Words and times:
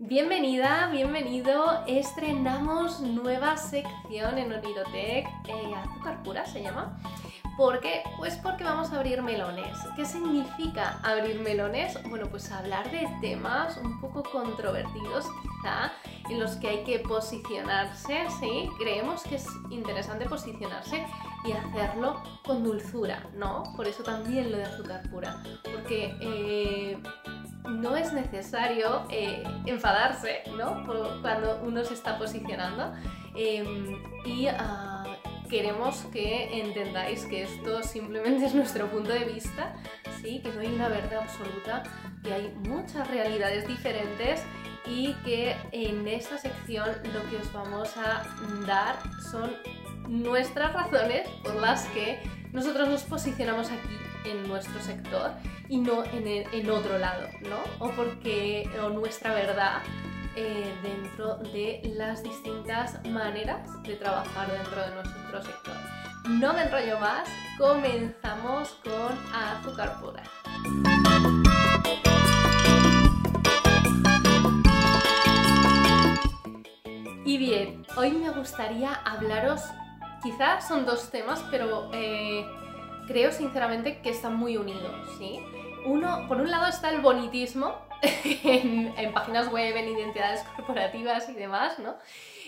Bienvenida, 0.00 0.88
bienvenido. 0.92 1.82
Estrenamos 1.88 3.00
nueva 3.00 3.56
sección 3.56 4.38
en 4.38 4.52
Onirotec, 4.52 5.26
eh, 5.48 5.74
azúcar 5.74 6.22
pura 6.22 6.46
se 6.46 6.62
llama. 6.62 6.96
¿Por 7.56 7.80
qué? 7.80 8.04
Pues 8.16 8.36
porque 8.36 8.62
vamos 8.62 8.92
a 8.92 8.98
abrir 8.98 9.20
melones. 9.22 9.76
¿Qué 9.96 10.04
significa 10.04 11.00
abrir 11.02 11.40
melones? 11.40 12.00
Bueno, 12.08 12.26
pues 12.30 12.48
hablar 12.52 12.88
de 12.92 13.08
temas 13.20 13.76
un 13.78 14.00
poco 14.00 14.22
controvertidos 14.22 15.26
quizá, 15.42 15.92
en 16.30 16.38
los 16.38 16.52
que 16.58 16.68
hay 16.68 16.84
que 16.84 17.00
posicionarse, 17.00 18.28
¿sí? 18.38 18.70
Creemos 18.78 19.24
que 19.24 19.34
es 19.34 19.48
interesante 19.68 20.26
posicionarse 20.26 21.04
y 21.44 21.50
hacerlo 21.50 22.22
con 22.46 22.62
dulzura, 22.62 23.26
¿no? 23.34 23.64
Por 23.74 23.88
eso 23.88 24.04
también 24.04 24.52
lo 24.52 24.58
de 24.58 24.64
azúcar 24.64 25.10
pura. 25.10 25.42
Porque... 25.64 26.16
Eh, 26.20 27.02
no 27.68 27.96
es 27.96 28.12
necesario 28.12 29.04
eh, 29.10 29.42
enfadarse 29.66 30.42
¿no? 30.56 30.84
cuando 31.20 31.60
uno 31.62 31.84
se 31.84 31.94
está 31.94 32.18
posicionando 32.18 32.92
em, 33.34 34.02
y 34.24 34.46
ah, 34.48 35.04
queremos 35.48 36.00
que 36.12 36.60
entendáis 36.60 37.24
que 37.26 37.42
esto 37.42 37.82
simplemente 37.82 38.46
es 38.46 38.54
nuestro 38.54 38.86
punto 38.88 39.10
de 39.10 39.24
vista, 39.24 39.76
¿sí? 40.22 40.40
que 40.40 40.50
no 40.50 40.60
hay 40.60 40.68
una 40.68 40.88
verdad 40.88 41.22
absoluta, 41.22 41.82
que 42.22 42.32
hay 42.32 42.54
muchas 42.66 43.08
realidades 43.08 43.66
diferentes 43.68 44.42
y 44.86 45.12
que 45.24 45.54
en 45.72 46.06
esta 46.08 46.38
sección 46.38 46.88
lo 47.12 47.28
que 47.28 47.36
os 47.36 47.52
vamos 47.52 47.94
a 47.96 48.24
dar 48.66 48.96
son 49.30 49.54
nuestras 50.08 50.72
razones 50.72 51.28
por 51.44 51.54
las 51.56 51.84
que 51.88 52.20
nosotros 52.52 52.88
nos 52.88 53.02
posicionamos 53.02 53.70
aquí 53.70 54.30
en 54.30 54.48
nuestro 54.48 54.80
sector 54.80 55.32
y 55.68 55.78
no 55.78 56.04
en, 56.04 56.70
otro 56.70 56.98
lado, 56.98 57.28
¿no? 57.42 57.58
O 57.84 57.90
porque 57.90 58.68
o 58.82 58.88
nuestra 58.88 59.34
verdad 59.34 59.82
eh, 60.36 60.72
dentro 60.82 61.36
de 61.36 61.80
las 61.96 62.22
distintas 62.22 63.04
maneras 63.06 63.82
de 63.82 63.96
trabajar 63.96 64.50
dentro 64.50 64.80
de 64.80 64.94
nuestro 64.94 65.42
sector. 65.42 65.76
No 66.28 66.52
me 66.52 66.62
enrollo 66.62 66.98
más, 66.98 67.28
comenzamos 67.58 68.70
con 68.84 69.16
azúcar 69.34 70.00
pura. 70.00 70.22
Y 77.24 77.36
bien, 77.36 77.84
hoy 77.96 78.12
me 78.12 78.30
gustaría 78.30 78.94
hablaros, 78.94 79.60
quizás 80.22 80.66
son 80.66 80.86
dos 80.86 81.10
temas, 81.10 81.44
pero 81.50 81.90
eh, 81.92 82.46
creo 83.08 83.32
sinceramente 83.32 84.00
que 84.02 84.10
están 84.10 84.36
muy 84.36 84.56
unidos, 84.58 84.94
¿sí? 85.18 85.40
Uno, 85.86 86.26
por 86.28 86.36
un 86.40 86.50
lado 86.50 86.66
está 86.66 86.90
el 86.90 87.00
bonitismo 87.00 87.74
en, 88.44 89.12
páginas 89.14 89.50
web, 89.50 89.74
en 89.74 89.88
identidades 89.88 90.42
corporativas 90.54 91.28
y 91.30 91.32
demás, 91.32 91.78
¿no? 91.78 91.96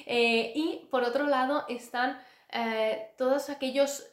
Eh, 0.06 0.52
y 0.54 0.86
por 0.90 1.02
otro 1.02 1.26
lado 1.26 1.64
están 1.68 2.20
eh, 2.52 3.12
todos 3.16 3.48
aquellos 3.48 4.06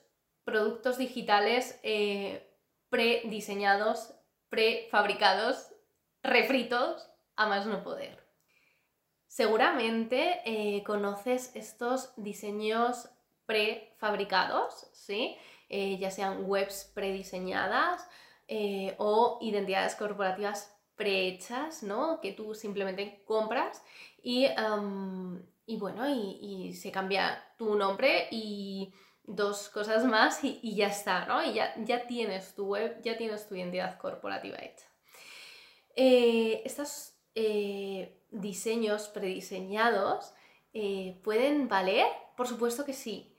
productos 0.46 0.98
digitales 0.98 1.80
eh, 1.84 2.50
prediseñados, 2.90 4.16
prefabricados, 4.50 5.74
refritos, 6.24 7.10
a 7.36 7.48
más 7.48 7.66
no 7.66 7.84
poder. 7.84 8.26
Seguramente 9.28 10.82
conoces 10.86 11.56
estos 11.56 12.14
diseños 12.16 13.10
prefabricados, 13.48 14.88
¿sí? 14.94 15.36
ya 15.70 16.12
sean 16.12 16.46
webs 16.46 16.92
prediseñadas, 16.94 18.08
eh, 18.50 18.96
o 18.98 19.40
identidades 19.42 19.96
corporativas 19.96 20.74
prehechas, 20.96 21.84
¿no? 21.84 22.22
Que 22.22 22.32
tú 22.32 22.56
simplemente 22.56 23.22
compras 23.26 23.84
y, 24.24 24.48
bueno, 25.78 26.08
y, 26.10 26.74
se 26.74 26.90
cambia 26.90 27.44
tu 27.58 27.76
nombre 27.76 28.28
y 28.32 28.94
dos 29.24 29.68
cosas 29.68 30.06
más 30.06 30.46
y, 30.46 30.76
ya 30.76 30.88
está, 30.88 31.26
¿no? 31.26 31.44
Y 31.44 31.56
ya, 31.56 31.74
ya, 31.84 32.08
tienes 32.08 32.56
tu 32.56 32.68
web, 32.68 33.02
ya 33.04 33.18
tienes 33.18 33.50
tu 33.50 33.56
identidad 33.56 33.98
corporativa 33.98 34.58
hecha. 34.60 34.86
Eh, 35.98 36.62
estos 36.64 37.16
eh, 37.36 38.24
diseños 38.32 39.10
prediseñados 39.10 40.34
pueden 41.24 41.68
valer, 41.68 42.06
por 42.38 42.48
supuesto 42.48 42.86
que 42.86 42.94
sí. 42.94 43.36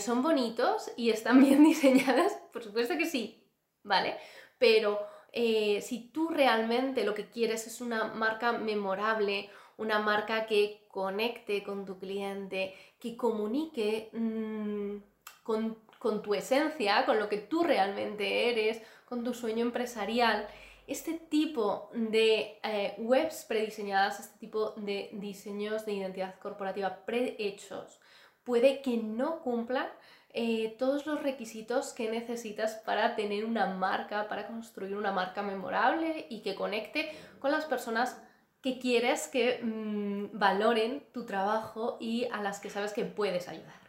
Son 0.00 0.22
bonitos 0.22 0.90
y 0.96 1.10
están 1.10 1.40
bien 1.44 1.64
diseñadas, 1.64 2.32
por 2.52 2.62
supuesto 2.62 2.96
que 2.98 3.06
sí, 3.06 3.44
¿vale? 3.82 4.16
pero 4.60 5.00
eh, 5.32 5.80
si 5.80 6.10
tú 6.10 6.28
realmente 6.28 7.02
lo 7.02 7.14
que 7.14 7.30
quieres 7.30 7.66
es 7.66 7.80
una 7.80 8.04
marca 8.04 8.52
memorable, 8.52 9.48
una 9.78 9.98
marca 9.98 10.46
que 10.46 10.86
conecte 10.88 11.62
con 11.64 11.86
tu 11.86 11.98
cliente, 11.98 12.74
que 13.00 13.16
comunique 13.16 14.10
mm, 14.12 14.96
con, 15.42 16.22
tu 16.22 16.34
esencia, 16.34 17.06
con 17.06 17.18
lo 17.18 17.28
que 17.30 17.38
tú 17.38 17.64
realmente 17.64 18.50
eres, 18.50 18.82
con 19.06 19.24
tu 19.24 19.32
sueño 19.32 19.64
empresarial, 19.64 20.46
este 20.86 21.14
tipo 21.14 21.88
de 21.94 22.58
eh, 22.62 22.94
webs 22.98 23.46
prediseñadas, 23.48 24.20
este 24.20 24.38
tipo 24.38 24.72
de 24.72 25.08
diseños 25.14 25.86
de 25.86 25.94
identidad 25.94 26.38
corporativa 26.38 27.06
prehechos, 27.06 27.99
puede 28.44 28.82
que 28.82 28.96
no 28.96 29.40
cumplan 29.40 29.88
eh, 30.32 30.76
todos 30.78 31.06
los 31.06 31.22
requisitos 31.22 31.92
que 31.92 32.10
necesitas 32.10 32.74
para 32.84 33.16
tener 33.16 33.44
una 33.44 33.66
marca, 33.66 34.28
para 34.28 34.46
construir 34.46 34.96
una 34.96 35.10
marca 35.10 35.42
memorable 35.42 36.26
y 36.30 36.42
que 36.42 36.54
conecte 36.54 37.10
con 37.40 37.50
las 37.50 37.64
personas 37.64 38.20
que 38.62 38.78
quieres 38.78 39.26
que 39.28 39.60
mm, 39.62 40.38
valoren 40.38 41.04
tu 41.12 41.26
trabajo 41.26 41.96
y 42.00 42.26
a 42.32 42.42
las 42.42 42.60
que 42.60 42.70
sabes 42.70 42.92
que 42.92 43.04
puedes 43.04 43.48
ayudar. 43.48 43.80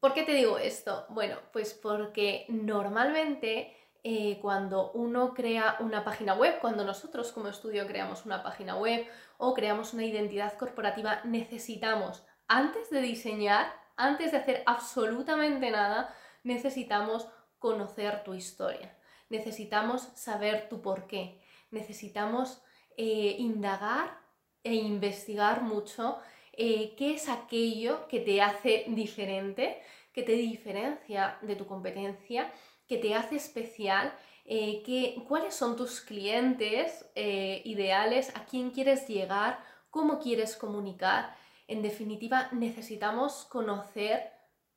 ¿Por 0.00 0.14
qué 0.14 0.22
te 0.22 0.32
digo 0.32 0.58
esto? 0.58 1.04
Bueno, 1.10 1.36
pues 1.52 1.74
porque 1.74 2.46
normalmente 2.48 3.76
eh, 4.02 4.38
cuando 4.40 4.92
uno 4.92 5.34
crea 5.34 5.76
una 5.80 6.04
página 6.04 6.34
web, 6.34 6.58
cuando 6.60 6.84
nosotros 6.84 7.32
como 7.32 7.48
estudio 7.48 7.86
creamos 7.86 8.24
una 8.24 8.42
página 8.42 8.76
web 8.76 9.06
o 9.36 9.52
creamos 9.52 9.92
una 9.92 10.04
identidad 10.04 10.56
corporativa, 10.56 11.20
necesitamos, 11.24 12.24
antes 12.50 12.90
de 12.90 13.00
diseñar, 13.00 13.72
antes 13.96 14.32
de 14.32 14.38
hacer 14.38 14.62
absolutamente 14.66 15.70
nada, 15.70 16.12
necesitamos 16.42 17.28
conocer 17.60 18.24
tu 18.24 18.34
historia, 18.34 18.98
necesitamos 19.28 20.02
saber 20.16 20.68
tu 20.68 20.82
porqué, 20.82 21.40
necesitamos 21.70 22.60
eh, 22.96 23.36
indagar 23.38 24.18
e 24.64 24.74
investigar 24.74 25.62
mucho 25.62 26.18
eh, 26.52 26.96
qué 26.96 27.14
es 27.14 27.28
aquello 27.28 28.08
que 28.08 28.18
te 28.18 28.42
hace 28.42 28.84
diferente, 28.88 29.80
que 30.12 30.24
te 30.24 30.32
diferencia 30.32 31.38
de 31.42 31.54
tu 31.54 31.68
competencia, 31.68 32.52
que 32.88 32.98
te 32.98 33.14
hace 33.14 33.36
especial, 33.36 34.12
eh, 34.44 34.82
cuáles 35.28 35.54
son 35.54 35.76
tus 35.76 36.00
clientes 36.00 37.06
ideales, 37.14 38.34
a 38.34 38.44
quién 38.44 38.72
quieres 38.72 39.06
llegar, 39.06 39.62
cómo 39.90 40.18
quieres 40.18 40.56
comunicar 40.56 41.38
en 41.70 41.82
definitiva, 41.82 42.48
necesitamos 42.52 43.44
conocer 43.44 44.32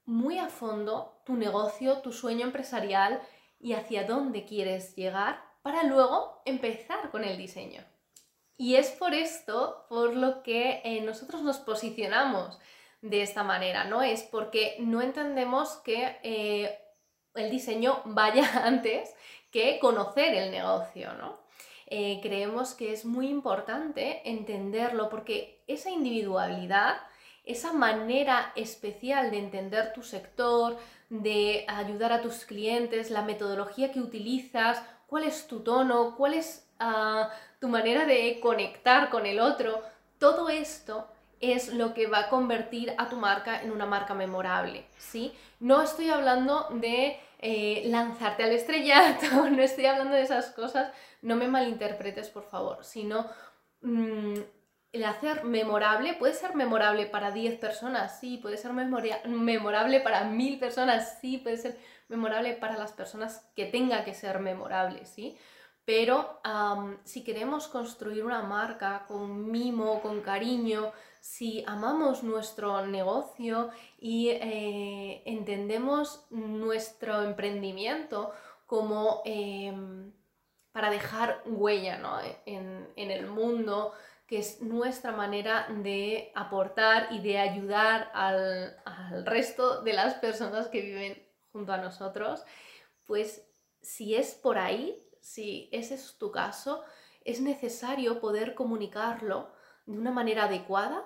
muy 0.06 0.38
a 0.38 0.48
fondo 0.48 1.22
tu 1.26 1.36
negocio, 1.36 2.00
tu 2.02 2.12
sueño 2.12 2.46
empresarial 2.46 3.22
y 3.60 3.74
hacia 3.74 4.06
dónde 4.06 4.46
quieres 4.46 4.96
llegar 4.96 5.42
para 5.62 5.84
luego 5.84 6.42
empezar 6.46 7.10
con 7.10 7.24
el 7.24 7.38
diseño. 7.38 7.84
Y 8.58 8.76
es 8.76 8.92
por 8.92 9.14
esto 9.14 9.86
por 9.90 10.16
lo 10.16 10.44
que 10.44 10.82
eh, 10.84 11.02
nosotros 11.02 11.42
nos 11.42 11.58
posicionamos 11.58 12.60
de 13.02 13.22
esta 13.22 13.44
manera, 13.44 13.86
¿no? 13.86 14.04
Es 14.04 14.24
porque 14.24 14.76
no 14.80 15.02
entendemos 15.02 15.78
que 15.78 16.20
eh, 16.24 16.80
el 17.34 17.50
diseño 17.50 18.02
vaya 18.06 18.50
antes 18.66 19.14
que 19.52 19.80
conocer 19.80 20.34
el 20.36 20.52
negocio, 20.52 21.14
¿no? 21.14 21.42
Eh, 21.88 22.20
creemos 22.22 22.74
que 22.74 22.94
es 22.94 23.06
muy 23.06 23.28
importante 23.28 24.28
entenderlo 24.30 25.10
porque 25.10 25.53
esa 25.68 25.90
individualidad, 25.90 26.98
esa 27.46 27.74
manera 27.74 28.52
especial 28.56 29.32
de 29.32 29.40
entender 29.40 29.94
tu 29.94 30.04
sector, 30.04 30.78
de 31.10 31.66
ayudar 31.68 32.12
a 32.14 32.22
tus 32.22 32.46
clientes, 32.46 33.12
la 33.12 33.22
metodología 33.22 33.92
que 33.92 34.00
utilizas, 34.00 34.82
cuál 35.08 35.24
es 35.24 35.48
tu 35.48 35.60
tono, 35.60 36.16
cuál 36.16 36.34
es 36.34 36.68
ah, 36.80 37.30
tu 37.60 37.68
manera 37.68 38.06
de 38.06 38.40
conectar 38.40 39.10
con 39.10 39.26
el 39.26 39.40
otro, 39.40 39.82
todo 40.18 40.50
esto 40.50 41.08
es 41.40 41.74
lo 41.74 41.94
que 41.94 42.08
va 42.08 42.20
a 42.20 42.30
convertir 42.30 42.94
a 42.98 43.10
tu 43.10 43.18
marca 43.18 43.62
en 43.62 43.72
una 43.72 43.86
marca 43.86 44.14
memorable, 44.14 44.86
¿sí? 44.98 45.34
No 45.60 45.82
estoy 45.82 46.10
hablando 46.10 46.70
de 46.72 47.20
eh, 47.40 47.84
lanzarte 47.88 48.44
al 48.44 48.54
estrellato, 48.54 49.50
no 49.50 49.62
estoy 49.62 49.86
hablando 49.86 50.16
de 50.16 50.22
esas 50.22 50.52
cosas, 50.52 50.94
no 51.22 51.36
me 51.36 51.50
malinterpretes 51.50 52.30
por 52.30 52.44
favor, 52.44 52.86
sino 52.86 53.30
mm, 53.82 54.36
el 54.94 55.04
hacer 55.04 55.44
memorable, 55.44 56.14
puede 56.14 56.34
ser 56.34 56.56
memorable 56.56 57.08
para 57.08 57.32
10 57.32 57.60
personas, 57.60 58.20
sí, 58.20 58.38
puede 58.38 58.58
ser 58.58 58.72
memorable 58.74 60.00
para 60.00 60.24
1000 60.24 60.60
personas, 60.60 61.18
sí, 61.20 61.40
puede 61.40 61.58
ser 61.58 61.78
memorable 62.08 62.54
para 62.54 62.78
las 62.78 62.94
personas 62.94 63.46
que 63.56 63.66
tenga 63.66 64.06
que 64.06 64.14
ser 64.14 64.40
memorable, 64.40 65.06
sí, 65.06 65.38
Pero 65.86 66.40
si 67.04 67.24
queremos 67.26 67.68
construir 67.68 68.24
una 68.24 68.44
marca 68.44 69.06
con 69.08 69.52
mimo, 69.52 70.02
con 70.02 70.22
cariño, 70.22 70.94
si 71.20 71.64
amamos 71.68 72.22
nuestro 72.24 72.86
negocio 72.86 73.70
y 74.00 74.30
eh, 74.30 75.24
entendemos 75.26 76.26
nuestro 76.30 77.24
emprendimiento 77.24 78.34
como 78.66 79.22
em, 79.26 80.12
para 80.74 80.90
dejar 80.90 81.42
huella 81.46 82.00
en, 82.46 82.90
el 82.96 83.28
mundo, 83.28 83.94
que 84.34 84.40
es 84.40 84.64
nuestra 84.64 85.12
manera 85.12 85.68
de 85.70 86.32
aportar 86.34 87.10
y 87.12 87.20
de 87.20 87.38
ayudar 87.38 88.10
al, 88.16 88.76
al 88.84 89.28
resto 89.28 89.84
de 89.84 89.94
las 89.94 90.16
personas 90.16 90.70
que 90.70 90.82
viven 90.82 91.24
junto 91.52 91.72
a 91.72 91.78
nosotros, 91.78 92.44
pues 93.06 93.48
si 93.84 94.16
es 94.16 94.34
por 94.34 94.58
ahí, 94.58 95.08
si 95.22 95.70
ese 95.72 95.94
es 95.94 96.18
tu 96.18 96.32
caso, 96.32 96.84
es 97.24 97.42
necesario 97.42 98.20
poder 98.20 98.56
comunicarlo 98.56 99.52
de 99.86 100.00
una 100.00 100.10
manera 100.10 100.46
adecuada 100.46 101.06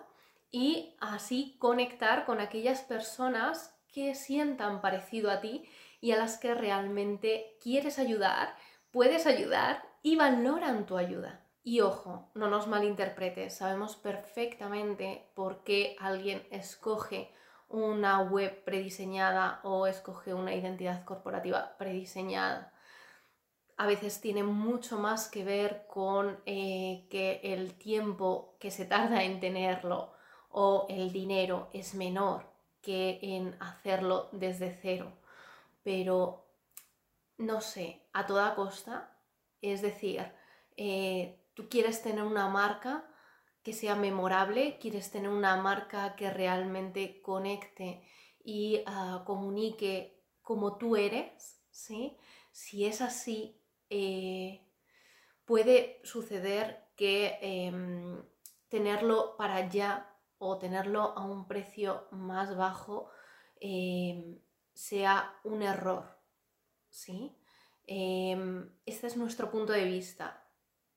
y 0.49 0.95
así 1.01 1.57
conectar 1.59 2.25
con 2.25 2.39
aquellas 2.39 2.79
personas 2.83 3.77
que 3.91 4.15
sientan 4.15 4.79
parecido 4.79 5.31
a 5.31 5.41
ti 5.41 5.65
y 5.99 6.13
a 6.13 6.17
las 6.17 6.37
que 6.37 6.53
realmente 6.53 7.57
quieres 7.61 7.99
ayudar, 7.99 8.55
puedes 8.89 9.27
ayudar 9.27 9.83
y 10.01 10.15
valoran 10.15 10.85
tu 10.85 10.95
ayuda. 10.95 11.43
Y 11.67 11.81
ojo, 11.81 12.29
no 12.33 12.47
nos 12.47 12.65
malinterpretes, 12.67 13.57
sabemos 13.57 13.97
perfectamente 13.97 15.27
por 15.35 15.65
qué 15.65 15.97
alguien 15.99 16.47
escoge 16.49 17.29
una 17.67 18.21
web 18.21 18.63
prediseñada 18.63 19.59
o 19.63 19.85
escoge 19.85 20.33
una 20.33 20.55
identidad 20.55 21.03
corporativa 21.03 21.75
prediseñada. 21.77 22.73
A 23.75 23.85
veces 23.85 24.21
tiene 24.21 24.43
mucho 24.43 24.97
más 24.97 25.27
que 25.27 25.43
ver 25.43 25.87
con 25.89 26.39
eh, 26.45 27.05
que 27.09 27.41
el 27.43 27.73
tiempo 27.73 28.55
que 28.61 28.71
se 28.71 28.85
tarda 28.85 29.25
en 29.25 29.41
tenerlo 29.41 30.13
o 30.49 30.85
el 30.87 31.11
dinero 31.11 31.69
es 31.73 31.95
menor 31.95 32.49
que 32.81 33.19
en 33.21 33.57
hacerlo 33.59 34.29
desde 34.31 34.71
cero. 34.71 35.11
Pero, 35.83 36.45
no 37.37 37.59
sé, 37.59 38.07
a 38.13 38.25
toda 38.25 38.55
costa, 38.55 39.11
es 39.61 39.81
decir, 39.81 40.31
eh, 40.77 41.43
tú 41.57 41.69
quieres 41.69 42.03
tener 42.03 42.23
una 42.23 42.47
marca 42.49 43.09
que 43.63 43.73
sea 43.73 43.95
memorable, 43.95 44.77
quieres 44.77 45.09
tener 45.09 45.31
una 45.31 45.55
marca 45.55 46.15
que 46.15 46.29
realmente 46.29 47.19
conecte 47.23 48.03
y 48.43 48.83
ah, 48.85 49.23
comunique 49.25 50.23
como 50.43 50.77
tú 50.77 50.97
eres, 50.97 51.59
¿sí? 51.71 52.15
Si 52.51 52.85
es 52.85 53.01
así, 53.01 53.59
eh, 53.89 54.67
puede 55.45 55.99
suceder 56.03 56.91
que 56.95 57.39
em, 57.41 58.23
tenerlo 58.69 59.35
para 59.35 59.67
ya 59.67 60.15
o 60.37 60.59
tenerlo 60.59 61.17
a 61.17 61.25
un 61.25 61.47
precio 61.47 62.07
más 62.11 62.55
bajo 62.55 63.09
em, 63.59 64.39
sea 64.73 65.39
un 65.43 65.63
error, 65.63 66.19
¿sí? 66.91 67.35
Em, 67.87 68.69
este 68.85 69.07
es 69.07 69.17
nuestro 69.17 69.49
punto 69.49 69.73
de 69.73 69.85
vista. 69.85 70.46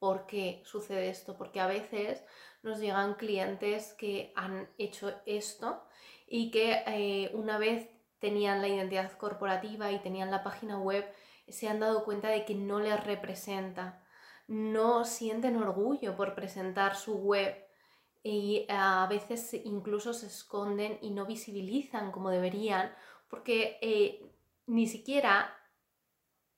¿Por 0.01 0.27
qué 0.27 0.63
sucede 0.65 1.11
esto? 1.11 1.37
Porque 1.37 1.61
a 1.61 1.69
veces 1.69 2.25
nos 2.63 2.81
llegan 2.81 3.15
clientes 3.15 3.93
que 3.93 4.33
han 4.35 4.69
hecho 4.79 5.15
esto 5.27 5.85
y 6.27 6.51
que 6.51 6.83
eh, 6.87 7.31
una 7.35 7.59
vez 7.59 7.89
tenían 8.19 8.63
la 8.63 8.69
identidad 8.69 9.13
corporativa 9.13 9.93
y 9.93 10.01
tenían 10.01 10.31
la 10.31 10.43
página 10.43 10.79
web, 10.79 11.05
se 11.49 11.69
han 11.69 11.81
dado 11.81 12.03
cuenta 12.03 12.29
de 12.29 12.45
que 12.45 12.55
no 12.55 12.81
les 12.81 13.03
representa. 13.05 14.03
No 14.49 15.05
sienten 15.05 15.57
orgullo 15.57 16.17
por 16.17 16.35
presentar 16.35 16.97
su 16.97 17.19
web 17.19 17.55
y 18.23 18.67
a 18.69 19.07
veces 19.09 19.53
incluso 19.65 20.13
se 20.15 20.27
esconden 20.27 20.99
y 21.03 21.11
no 21.11 21.27
visibilizan 21.27 22.11
como 22.11 22.31
deberían 22.31 22.93
porque 23.29 23.79
eh, 23.81 24.27
ni 24.67 24.87
siquiera 24.87 25.57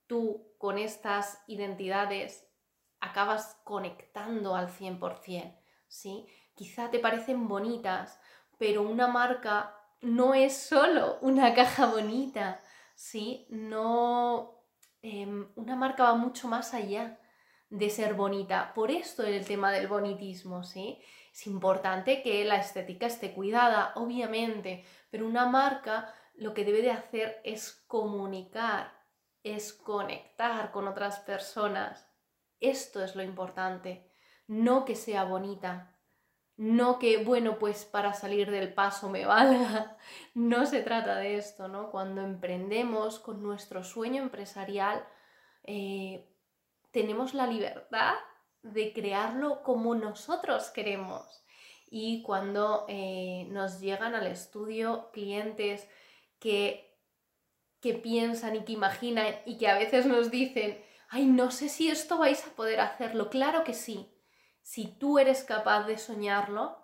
tú 0.06 0.54
con 0.58 0.78
estas 0.78 1.42
identidades 1.46 2.48
acabas 3.02 3.60
conectando 3.64 4.54
al 4.54 4.68
100%, 4.68 5.54
¿sí? 5.88 6.26
Quizá 6.54 6.90
te 6.90 7.00
parecen 7.00 7.48
bonitas, 7.48 8.20
pero 8.58 8.82
una 8.82 9.08
marca 9.08 9.74
no 10.00 10.34
es 10.34 10.56
solo 10.56 11.18
una 11.20 11.52
caja 11.54 11.86
bonita, 11.86 12.62
¿sí? 12.94 13.46
No... 13.50 14.58
Em, 15.02 15.48
una 15.56 15.74
marca 15.74 16.04
va 16.04 16.14
mucho 16.14 16.46
más 16.46 16.74
allá 16.74 17.18
de 17.70 17.90
ser 17.90 18.14
bonita. 18.14 18.72
Por 18.72 18.92
esto 18.92 19.24
el 19.24 19.44
tema 19.44 19.72
del 19.72 19.88
bonitismo, 19.88 20.62
¿sí? 20.62 21.00
Es 21.32 21.46
importante 21.48 22.22
que 22.22 22.44
la 22.44 22.56
estética 22.56 23.06
esté 23.06 23.32
cuidada, 23.32 23.92
obviamente, 23.96 24.84
pero 25.10 25.26
una 25.26 25.46
marca 25.46 26.14
lo 26.34 26.54
que 26.54 26.64
debe 26.64 26.82
de 26.82 26.92
hacer 26.92 27.40
es 27.42 27.72
comunicar, 27.88 28.92
es 29.42 29.72
conectar 29.72 30.70
con 30.70 30.86
otras 30.86 31.18
personas, 31.20 32.11
esto 32.62 33.02
es 33.04 33.14
lo 33.16 33.22
importante, 33.22 34.10
no 34.46 34.84
que 34.84 34.96
sea 34.96 35.24
bonita, 35.24 35.92
no 36.56 36.98
que, 36.98 37.24
bueno, 37.24 37.58
pues 37.58 37.84
para 37.84 38.14
salir 38.14 38.50
del 38.50 38.72
paso 38.72 39.08
me 39.08 39.26
valga. 39.26 39.96
No 40.34 40.64
se 40.66 40.82
trata 40.82 41.16
de 41.16 41.36
esto, 41.36 41.68
¿no? 41.68 41.90
Cuando 41.90 42.22
emprendemos 42.22 43.18
con 43.18 43.42
nuestro 43.42 43.82
sueño 43.82 44.22
empresarial, 44.22 45.04
eh, 45.64 46.28
tenemos 46.90 47.34
la 47.34 47.46
libertad 47.46 48.14
de 48.62 48.92
crearlo 48.92 49.62
como 49.62 49.94
nosotros 49.94 50.70
queremos. 50.70 51.44
Y 51.90 52.22
cuando 52.22 52.86
eh, 52.88 53.46
nos 53.50 53.80
llegan 53.80 54.14
al 54.14 54.26
estudio 54.26 55.10
clientes 55.12 55.88
que, 56.38 56.96
que 57.80 57.94
piensan 57.94 58.56
y 58.56 58.64
que 58.64 58.72
imaginan 58.72 59.34
y 59.44 59.58
que 59.58 59.68
a 59.68 59.78
veces 59.78 60.06
nos 60.06 60.30
dicen, 60.30 60.82
ay, 61.12 61.26
no 61.26 61.50
sé 61.50 61.68
si 61.68 61.90
esto 61.90 62.16
vais 62.16 62.44
a 62.46 62.56
poder 62.56 62.80
hacerlo. 62.80 63.28
Claro 63.28 63.64
que 63.64 63.74
sí. 63.74 64.10
Si 64.62 64.86
tú 64.98 65.18
eres 65.18 65.44
capaz 65.44 65.84
de 65.86 65.98
soñarlo, 65.98 66.78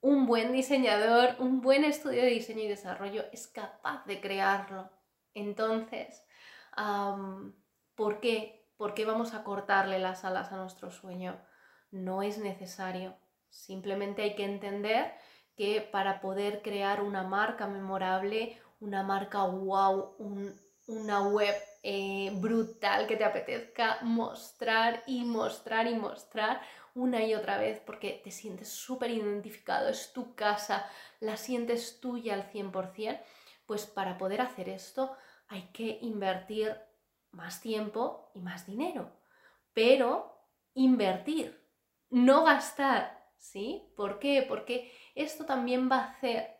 un 0.00 0.26
buen 0.26 0.52
diseñador, 0.52 1.34
un 1.40 1.60
buen 1.60 1.82
estudio 1.82 2.22
de 2.22 2.28
diseño 2.28 2.62
y 2.62 2.68
desarrollo 2.68 3.24
es 3.32 3.48
capaz 3.48 4.06
de 4.06 4.20
crearlo. 4.20 4.88
Entonces, 5.34 6.24
¿por 7.96 8.20
qué? 8.20 8.68
¿Por 8.76 8.94
qué 8.94 9.04
vamos 9.04 9.34
a 9.34 9.42
cortarle 9.42 9.98
las 9.98 10.24
alas 10.24 10.52
a 10.52 10.56
nuestro 10.56 10.92
sueño? 10.92 11.44
No 11.90 12.22
es 12.22 12.38
necesario. 12.38 13.16
Simplemente 13.48 14.22
hay 14.22 14.36
que 14.36 14.44
entender 14.44 15.12
que 15.56 15.80
para 15.80 16.20
poder 16.20 16.62
crear 16.62 17.02
una 17.02 17.24
marca 17.24 17.66
memorable, 17.66 18.62
una 18.78 19.02
marca 19.02 19.42
wow, 19.42 20.14
una 20.86 21.28
web 21.28 21.54
eh, 21.82 22.30
brutal 22.34 23.06
que 23.06 23.16
te 23.16 23.24
apetezca 23.24 23.98
mostrar 24.02 25.02
y 25.06 25.24
mostrar 25.24 25.86
y 25.86 25.94
mostrar 25.94 26.60
una 26.94 27.24
y 27.24 27.34
otra 27.34 27.58
vez 27.58 27.80
porque 27.80 28.20
te 28.22 28.30
sientes 28.30 28.68
súper 28.68 29.10
identificado, 29.10 29.88
es 29.88 30.12
tu 30.12 30.34
casa, 30.34 30.86
la 31.20 31.36
sientes 31.36 32.00
tuya 32.00 32.34
al 32.34 32.50
100%, 32.50 33.20
pues 33.66 33.86
para 33.86 34.18
poder 34.18 34.40
hacer 34.40 34.68
esto 34.68 35.16
hay 35.48 35.70
que 35.72 35.98
invertir 36.02 36.76
más 37.30 37.60
tiempo 37.60 38.30
y 38.34 38.40
más 38.40 38.66
dinero, 38.66 39.12
pero 39.72 40.48
invertir, 40.74 41.66
no 42.10 42.44
gastar, 42.44 43.32
¿sí? 43.38 43.92
¿Por 43.96 44.18
qué? 44.18 44.44
Porque 44.46 44.92
esto 45.14 45.46
también 45.46 45.90
va 45.90 45.96
a 45.96 46.10
hacer 46.10 46.56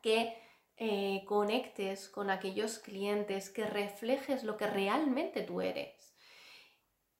que 0.00 0.40
eh, 0.80 1.24
conectes 1.26 2.08
con 2.08 2.30
aquellos 2.30 2.78
clientes, 2.78 3.50
que 3.50 3.66
reflejes 3.66 4.44
lo 4.44 4.56
que 4.56 4.68
realmente 4.68 5.42
tú 5.42 5.60
eres. 5.60 6.16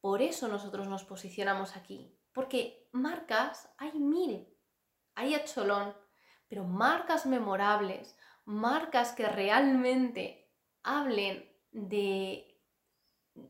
Por 0.01 0.23
eso 0.23 0.47
nosotros 0.47 0.87
nos 0.87 1.03
posicionamos 1.03 1.77
aquí, 1.77 2.17
porque 2.33 2.89
marcas 2.93 3.69
hay 3.77 3.99
mil, 3.99 4.49
hay 5.17 5.35
a 5.35 5.45
pero 6.47 6.63
marcas 6.63 7.27
memorables, 7.27 8.17
marcas 8.45 9.11
que 9.11 9.29
realmente 9.29 10.53
hablen 10.85 11.53
de 11.73 12.45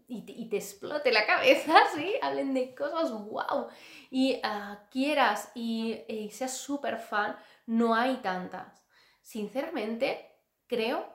y 0.07 0.49
te, 0.49 0.57
explote 0.57 1.13
la 1.13 1.27
cabeza, 1.27 1.75
¿sí? 1.95 2.15
Hablen 2.23 2.55
de 2.55 2.75
cosas 2.75 3.13
wow 3.13 3.69
y 4.11 4.41
ah, 4.43 4.87
quieras 4.91 5.53
y, 5.55 6.03
y 6.09 6.31
seas 6.31 6.57
súper 6.57 6.99
fan, 6.99 7.37
no 7.67 7.95
hay 7.95 8.17
tantas. 8.17 8.88
Sinceramente, 9.29 10.27
creo 10.69 11.15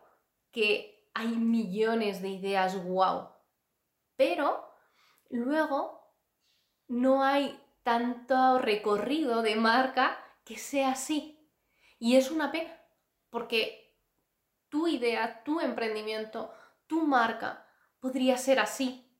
que 0.51 1.09
hay 1.15 1.29
millones 1.29 2.21
de 2.21 2.29
ideas 2.29 2.83
wow, 2.83 3.29
pero 4.15 4.71
luego 5.31 6.13
no 6.87 7.23
hay 7.23 7.59
tanto 7.81 8.59
recorrido 8.59 9.41
de 9.41 9.55
marca 9.55 10.23
que 10.45 10.59
sea 10.59 10.91
así. 10.91 11.49
Y 11.97 12.15
es 12.15 12.29
una 12.29 12.51
pena, 12.51 12.79
porque 13.31 13.97
tu 14.69 14.87
idea, 14.87 15.41
tu 15.43 15.59
emprendimiento, 15.59 16.53
tu 16.85 17.07
marca 17.07 17.67
podría 17.99 18.37
ser 18.37 18.59
así. 18.59 19.11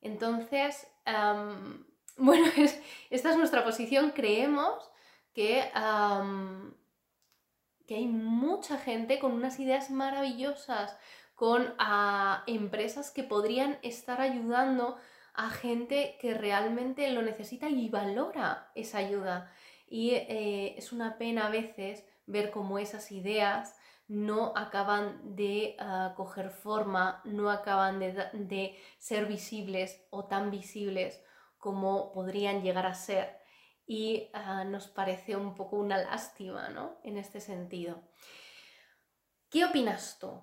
Entonces, 0.00 0.84
bueno, 2.16 2.46
esta 3.08 3.30
es 3.30 3.36
nuestra 3.36 3.62
posición. 3.62 4.10
Creemos 4.10 4.90
que, 5.32 5.70
que 7.86 7.96
hay 7.96 8.06
mucha 8.06 8.78
gente 8.78 9.18
con 9.18 9.32
unas 9.32 9.60
ideas 9.60 9.90
maravillosas, 9.90 10.96
con 11.34 11.74
ah, 11.78 12.42
empresas 12.46 13.10
que 13.10 13.22
podrían 13.22 13.78
estar 13.82 14.20
ayudando 14.20 14.96
a 15.34 15.50
gente 15.50 16.16
que 16.20 16.34
realmente 16.34 17.10
lo 17.10 17.22
necesita 17.22 17.68
y 17.68 17.88
valora 17.88 18.70
esa 18.74 18.98
ayuda. 18.98 19.52
Y 19.86 20.12
eh, 20.12 20.74
es 20.78 20.92
una 20.92 21.18
pena 21.18 21.46
a 21.46 21.50
veces 21.50 22.04
ver 22.26 22.50
cómo 22.50 22.78
esas 22.78 23.12
ideas 23.12 23.76
no 24.08 24.52
acaban 24.56 25.36
de 25.36 25.76
ah, 25.78 26.14
coger 26.16 26.50
forma, 26.50 27.20
no 27.24 27.50
acaban 27.50 27.98
de, 28.00 28.76
ser 28.98 29.26
visibles 29.26 30.06
o 30.10 30.24
tan 30.24 30.50
visibles 30.50 31.22
como 31.58 32.12
podrían 32.12 32.62
llegar 32.62 32.86
a 32.86 32.94
ser. 32.94 33.38
Y 33.86 34.30
ah, 34.32 34.64
nos 34.64 34.88
parece 34.88 35.36
un 35.36 35.54
poco 35.54 35.76
una 35.76 35.98
lástima, 35.98 36.68
¿no? 36.68 36.98
En 37.04 37.18
este 37.18 37.40
sentido. 37.40 38.02
¿Qué 39.48 39.64
opinas 39.64 40.18
tú? 40.18 40.42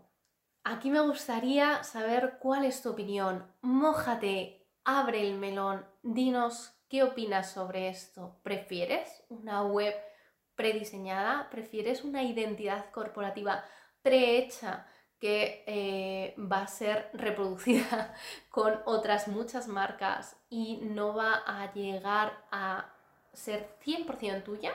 Aquí 0.63 0.89
me 0.89 1.01
gustaría 1.01 1.83
saber 1.83 2.37
cuál 2.39 2.63
es 2.63 2.81
tu 2.81 2.91
opinión. 2.91 3.53
Mójate, 3.61 4.65
abre 4.85 5.27
el 5.27 5.37
melón, 5.37 5.85
dinos 6.01 6.73
qué 6.87 7.03
opinas 7.03 7.51
sobre 7.51 7.89
esto. 7.89 8.39
¿Prefieres 8.43 9.23
una 9.27 9.63
web 9.63 9.93
prediseñada? 10.55 11.49
¿Prefieres 11.49 12.03
una 12.03 12.23
identidad 12.23 12.91
corporativa 12.91 13.65
prehecha 14.01 14.85
que 15.19 15.63
eh, 15.67 16.35
va 16.37 16.63
a 16.63 16.67
ser 16.67 17.09
reproducida 17.13 18.13
con 18.49 18.79
otras 18.85 19.27
muchas 19.27 19.67
marcas 19.67 20.35
y 20.49 20.81
no 20.83 21.13
va 21.13 21.41
a 21.45 21.73
llegar 21.73 22.45
a 22.51 22.92
ser 23.33 23.75
100% 23.83 24.43
tuya? 24.43 24.71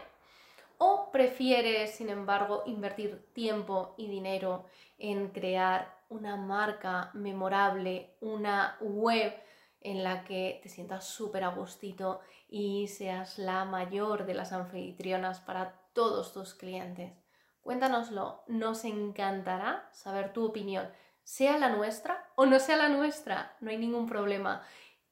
¿O 0.78 1.10
prefieres, 1.10 1.96
sin 1.96 2.08
embargo, 2.08 2.62
invertir 2.66 3.26
tiempo 3.32 3.94
y 3.96 4.06
dinero 4.06 4.66
en 4.98 5.30
crear 5.30 5.96
una 6.08 6.36
marca 6.36 7.10
memorable, 7.14 8.14
una 8.20 8.76
web 8.80 9.34
en 9.80 10.04
la 10.04 10.24
que 10.24 10.60
te 10.62 10.68
sientas 10.68 11.06
súper 11.06 11.44
a 11.44 11.48
gustito 11.48 12.20
y 12.48 12.88
seas 12.88 13.38
la 13.38 13.64
mayor 13.64 14.26
de 14.26 14.34
las 14.34 14.52
anfitrionas 14.52 15.40
para 15.40 15.74
todos 15.92 16.32
tus 16.32 16.54
clientes? 16.54 17.12
Cuéntanoslo, 17.60 18.44
nos 18.46 18.84
encantará 18.84 19.88
saber 19.92 20.32
tu 20.32 20.46
opinión, 20.46 20.88
sea 21.22 21.58
la 21.58 21.68
nuestra 21.68 22.26
o 22.36 22.46
no 22.46 22.58
sea 22.58 22.76
la 22.76 22.88
nuestra, 22.88 23.56
no 23.60 23.70
hay 23.70 23.76
ningún 23.76 24.06
problema. 24.06 24.62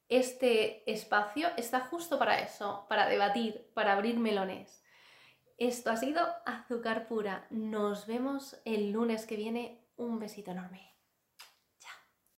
Este 0.08 0.88
espacio 0.90 1.48
está 1.56 1.80
justo 1.80 2.18
para 2.18 2.40
eso, 2.40 2.86
para 2.88 3.08
debatir, 3.08 3.70
para 3.74 3.92
abrir 3.92 4.18
melones. 4.18 4.84
Esto 5.58 5.90
ha 5.90 5.96
sido 5.96 6.20
Azúcar 6.44 7.08
Pura. 7.08 7.46
Nos 7.50 8.06
vemos 8.06 8.60
el 8.64 8.92
lunes 8.92 9.26
que 9.26 9.36
viene. 9.36 9.82
Un 9.96 10.18
besito 10.18 10.50
enorme. 10.50 10.95